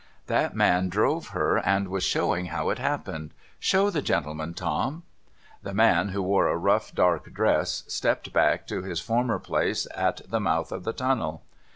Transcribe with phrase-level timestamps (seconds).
[0.25, 3.35] That man drove her, and was showing how it happened.
[3.59, 5.03] Show the gentleman, Tom.'
[5.61, 10.27] The man, who wore a rough dark dress, stepped back to his former place at
[10.27, 11.43] the mouth of the tunnel.